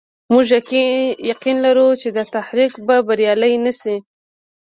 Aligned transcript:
موږ 0.31 0.45
يقين 1.31 1.57
لرو 1.65 1.87
چې 2.01 2.07
دا 2.17 2.23
تحریک 2.35 2.73
به 2.85 2.95
بریالی 3.07 3.53
نه 3.65 3.71
شي. 3.79 3.95